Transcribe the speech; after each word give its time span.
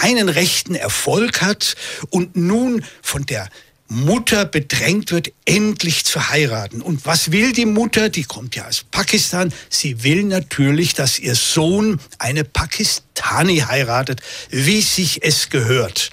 keinen 0.00 0.28
rechten 0.28 0.74
Erfolg 0.74 1.42
hat 1.42 1.74
und 2.10 2.36
nun 2.36 2.84
von 3.02 3.26
der 3.26 3.48
Mutter 3.88 4.44
bedrängt 4.44 5.10
wird, 5.12 5.32
endlich 5.46 6.04
zu 6.04 6.28
heiraten. 6.28 6.82
Und 6.82 7.06
was 7.06 7.32
will 7.32 7.52
die 7.52 7.64
Mutter? 7.64 8.10
Die 8.10 8.24
kommt 8.24 8.54
ja 8.54 8.68
aus 8.68 8.84
Pakistan. 8.90 9.52
Sie 9.70 10.04
will 10.04 10.24
natürlich, 10.24 10.92
dass 10.92 11.18
ihr 11.18 11.34
Sohn 11.34 11.98
eine 12.18 12.44
Pakistani 12.44 13.64
heiratet, 13.66 14.20
wie 14.50 14.82
sich 14.82 15.24
es 15.24 15.48
gehört. 15.48 16.10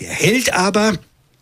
Der 0.00 0.10
Held 0.10 0.52
aber, 0.52 0.98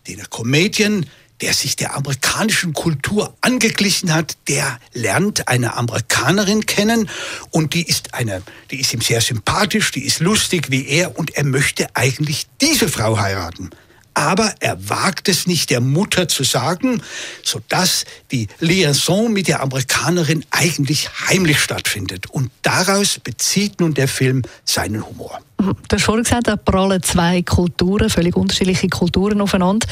der 0.07 0.27
Comedian, 0.27 1.05
der 1.41 1.53
sich 1.53 1.75
der 1.75 1.95
amerikanischen 1.95 2.73
Kultur 2.73 3.35
angeglichen 3.41 4.13
hat, 4.13 4.37
der 4.47 4.79
lernt 4.93 5.47
eine 5.47 5.75
Amerikanerin 5.75 6.65
kennen 6.65 7.09
und 7.51 7.73
die 7.73 7.83
ist 7.83 8.13
eine, 8.13 8.41
die 8.71 8.79
ist 8.79 8.93
ihm 8.93 9.01
sehr 9.01 9.21
sympathisch, 9.21 9.91
die 9.91 10.05
ist 10.05 10.19
lustig 10.19 10.71
wie 10.71 10.87
er 10.87 11.17
und 11.17 11.35
er 11.35 11.43
möchte 11.43 11.87
eigentlich 11.95 12.47
diese 12.59 12.87
Frau 12.87 13.19
heiraten 13.19 13.69
aber 14.17 14.55
er 14.61 14.89
wagt 14.89 15.29
es 15.29 15.45
nicht 15.45 15.69
der 15.69 15.79
Mutter 15.79 16.27
zu 16.27 16.43
sagen, 16.43 17.03
sodass 17.43 18.03
die 18.31 18.47
Liaison 18.59 19.31
mit 19.31 19.47
der 19.47 19.61
Amerikanerin 19.61 20.43
eigentlich 20.49 21.07
heimlich 21.27 21.59
stattfindet. 21.59 22.25
Und 22.31 22.49
daraus 22.63 23.19
bezieht 23.19 23.79
nun 23.79 23.93
der 23.93 24.07
Film 24.07 24.41
seinen 24.65 25.05
Humor. 25.05 25.39
Du 25.59 25.75
hast 25.91 26.03
vorhin 26.03 26.23
gesagt, 26.23 26.47
da 26.47 26.55
prallen 26.55 27.03
zwei 27.03 27.43
Kulturen, 27.43 28.09
völlig 28.09 28.35
unterschiedliche 28.35 28.87
Kulturen 28.89 29.39
aufeinander. 29.39 29.87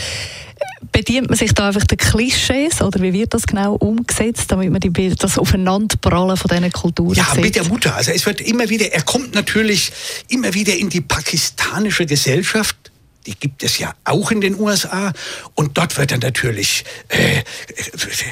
Bedient 0.96 1.30
man 1.30 1.38
sich 1.38 1.54
da 1.54 1.68
einfach 1.68 1.84
den 1.84 1.98
Klischees 1.98 2.82
oder 2.82 3.02
wie 3.02 3.12
wird 3.12 3.34
das 3.34 3.46
genau 3.46 3.74
umgesetzt, 3.74 4.50
damit 4.50 4.72
man 4.72 4.80
die, 4.80 5.14
das 5.14 5.38
Aufeinanderprallen 5.38 6.38
von 6.38 6.48
diesen 6.48 6.72
Kulturen 6.72 7.16
ja, 7.16 7.26
sieht? 7.26 7.36
Ja, 7.36 7.42
mit 7.42 7.56
der 7.58 7.66
Mutter. 7.66 7.94
Also 7.94 8.12
es 8.12 8.26
wird 8.26 8.40
immer 8.40 8.70
wieder, 8.70 8.94
er 8.94 9.02
kommt 9.02 9.36
natürlich 9.36 9.92
immer 10.30 10.54
wieder 10.54 10.74
in 10.74 10.88
die 10.88 11.02
pakistanische 11.02 12.06
Gesellschaft 12.06 12.78
die 13.26 13.36
gibt 13.36 13.64
es 13.64 13.80
ja 13.80 13.94
auch 14.04 14.32
in 14.32 14.42
den 14.42 14.60
USA. 14.60 15.14
Und 15.54 15.78
dort 15.78 15.98
wird 15.98 16.12
er 16.12 16.20
natürlich 16.20 16.86
äh, 17.10 17.44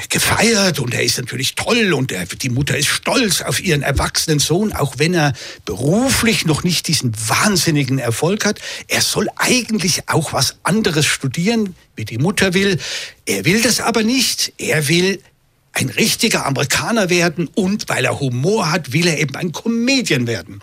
gefeiert 0.08 0.78
und 0.78 0.94
er 0.94 1.02
ist 1.02 1.18
natürlich 1.18 1.54
toll 1.54 1.92
und 1.92 2.12
er, 2.12 2.26
die 2.26 2.48
Mutter 2.48 2.76
ist 2.76 2.88
stolz 2.88 3.40
auf 3.42 3.62
ihren 3.62 3.82
erwachsenen 3.82 4.38
Sohn, 4.38 4.72
auch 4.72 4.94
wenn 4.98 5.14
er 5.14 5.32
beruflich 5.64 6.46
noch 6.46 6.64
nicht 6.64 6.86
diesen 6.88 7.12
wahnsinnigen 7.28 7.98
Erfolg 7.98 8.44
hat. 8.44 8.60
Er 8.88 9.00
soll 9.00 9.28
eigentlich 9.36 10.08
auch 10.08 10.32
was 10.32 10.56
anderes 10.62 11.06
studieren, 11.06 11.74
wie 11.96 12.04
die 12.04 12.18
Mutter 12.18 12.54
will. 12.54 12.78
Er 13.26 13.44
will 13.44 13.62
das 13.62 13.80
aber 13.80 14.02
nicht. 14.02 14.52
Er 14.58 14.88
will 14.88 15.20
ein 15.74 15.88
richtiger 15.88 16.46
Amerikaner 16.46 17.10
werden 17.10 17.48
und 17.54 17.88
weil 17.88 18.04
er 18.04 18.20
Humor 18.20 18.70
hat, 18.70 18.92
will 18.92 19.08
er 19.08 19.18
eben 19.18 19.34
ein 19.34 19.52
Comedian 19.52 20.26
werden. 20.26 20.60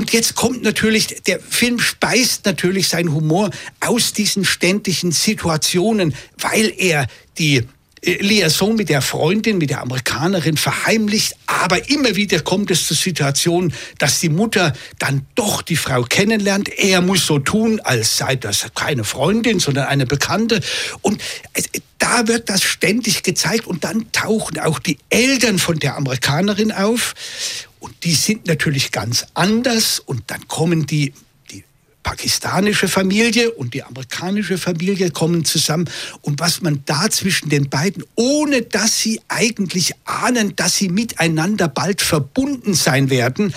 Und 0.00 0.14
jetzt 0.14 0.34
kommt 0.34 0.62
natürlich, 0.62 1.08
der 1.26 1.40
Film 1.40 1.78
speist 1.78 2.46
natürlich 2.46 2.88
seinen 2.88 3.12
Humor 3.12 3.50
aus 3.80 4.14
diesen 4.14 4.46
ständigen 4.46 5.12
Situationen, 5.12 6.14
weil 6.38 6.72
er 6.78 7.06
die 7.36 7.66
äh, 8.00 8.16
Liaison 8.22 8.76
mit 8.76 8.88
der 8.88 9.02
Freundin, 9.02 9.58
mit 9.58 9.68
der 9.68 9.82
Amerikanerin 9.82 10.56
verheimlicht, 10.56 11.34
aber 11.46 11.90
immer 11.90 12.16
wieder 12.16 12.40
kommt 12.40 12.70
es 12.70 12.86
zur 12.86 12.96
Situation, 12.96 13.74
dass 13.98 14.20
die 14.20 14.30
Mutter 14.30 14.72
dann 14.98 15.26
doch 15.34 15.60
die 15.60 15.76
Frau 15.76 16.04
kennenlernt. 16.04 16.70
Er 16.70 17.02
muss 17.02 17.26
so 17.26 17.38
tun, 17.38 17.78
als 17.80 18.16
sei 18.16 18.36
das 18.36 18.68
keine 18.74 19.04
Freundin, 19.04 19.60
sondern 19.60 19.84
eine 19.84 20.06
Bekannte. 20.06 20.62
Und 21.02 21.20
äh, 21.52 21.60
da 21.98 22.26
wird 22.26 22.48
das 22.48 22.62
ständig 22.62 23.22
gezeigt 23.22 23.66
und 23.66 23.84
dann 23.84 24.10
tauchen 24.12 24.60
auch 24.60 24.78
die 24.78 24.96
Eltern 25.10 25.58
von 25.58 25.78
der 25.78 25.98
Amerikanerin 25.98 26.72
auf 26.72 27.14
und 27.80 28.04
die 28.04 28.14
sind 28.14 28.46
natürlich 28.46 28.92
ganz 28.92 29.26
anders 29.34 29.98
und 29.98 30.22
dann 30.28 30.46
kommen 30.48 30.86
die 30.86 31.12
pakistanische 32.02 32.88
Familie 32.88 33.50
und 33.50 33.74
die 33.74 33.82
amerikanische 33.82 34.58
Familie 34.58 35.10
kommen 35.10 35.44
zusammen. 35.44 35.88
Und 36.22 36.40
was 36.40 36.62
man 36.62 36.82
da 36.86 37.10
zwischen 37.10 37.48
den 37.48 37.68
beiden, 37.68 38.04
ohne 38.14 38.62
dass 38.62 39.00
sie 39.00 39.20
eigentlich 39.28 39.92
ahnen, 40.04 40.56
dass 40.56 40.76
sie 40.76 40.88
miteinander 40.88 41.68
bald 41.68 42.00
verbunden 42.00 42.74
sein 42.74 43.10
werden, 43.10 43.54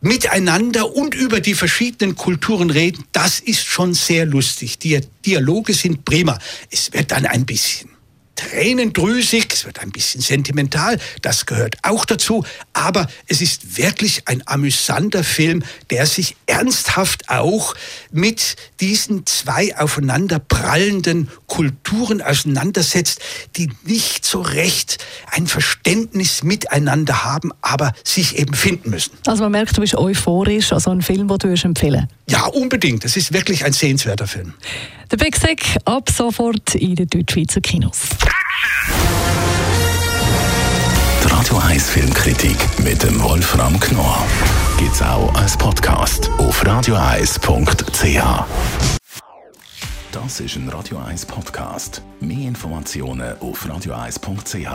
miteinander 0.00 0.94
und 0.94 1.14
über 1.14 1.40
die 1.40 1.54
verschiedenen 1.54 2.16
Kulturen 2.16 2.70
reden, 2.70 3.04
das 3.12 3.40
ist 3.40 3.64
schon 3.64 3.94
sehr 3.94 4.26
lustig. 4.26 4.78
Die 4.78 5.00
Dialoge 5.24 5.74
sind 5.74 6.04
prima. 6.04 6.38
Es 6.70 6.92
wird 6.92 7.10
dann 7.12 7.26
ein 7.26 7.46
bisschen 7.46 7.90
tränendrüsig, 8.38 9.52
es 9.52 9.64
wird 9.64 9.80
ein 9.80 9.90
bisschen 9.90 10.20
sentimental, 10.20 10.98
das 11.22 11.44
gehört 11.44 11.76
auch 11.82 12.04
dazu, 12.04 12.44
aber 12.72 13.08
es 13.26 13.40
ist 13.40 13.76
wirklich 13.76 14.22
ein 14.26 14.42
amüsanter 14.46 15.24
Film, 15.24 15.64
der 15.90 16.06
sich 16.06 16.36
ernsthaft 16.46 17.28
auch 17.28 17.74
mit 18.12 18.56
diesen 18.80 19.26
zwei 19.26 19.76
aufeinander 19.76 20.38
prallenden 20.38 21.28
Kulturen 21.46 22.22
auseinandersetzt, 22.22 23.20
die 23.56 23.70
nicht 23.84 24.24
so 24.24 24.40
recht 24.40 24.98
ein 25.30 25.48
Verständnis 25.48 26.44
miteinander 26.44 27.24
haben, 27.24 27.50
aber 27.60 27.92
sich 28.04 28.38
eben 28.38 28.54
finden 28.54 28.90
müssen. 28.90 29.12
Also 29.26 29.42
man 29.42 29.52
merkt, 29.52 29.76
du 29.76 29.80
bist 29.80 29.96
euphorisch, 29.96 30.72
also 30.72 30.90
ein 30.90 31.02
Film, 31.02 31.26
den 31.26 31.38
du 31.38 31.48
empfehlen 31.48 32.08
Ja, 32.28 32.44
unbedingt. 32.44 33.04
Es 33.04 33.16
ist 33.16 33.32
wirklich 33.32 33.64
ein 33.64 33.72
sehenswerter 33.72 34.28
Film. 34.28 34.54
Der 35.10 35.16
Big 35.16 35.36
Sick 35.36 35.76
ab 35.86 36.10
sofort 36.10 36.74
in 36.74 36.94
den 36.94 37.06
Deutschschweizer 37.06 37.62
Kinos. 37.62 38.00
Die 41.24 41.28
Radio 41.32 41.56
1 41.56 41.88
Filmkritik 41.88 42.56
mit 42.84 43.02
dem 43.02 43.22
Wolfram 43.22 43.80
Knorr 43.80 44.26
gibt 44.78 44.92
es 44.92 45.00
auch 45.00 45.34
als 45.34 45.56
Podcast 45.56 46.30
auf 46.36 46.64
radioeis.ch. 46.66 48.22
Das 50.12 50.40
ist 50.40 50.56
ein 50.56 50.68
Radio 50.68 50.98
1 50.98 51.24
Podcast. 51.24 52.02
Mehr 52.20 52.48
Informationen 52.48 53.38
auf 53.40 53.66
radioeis.ch. 53.66 54.68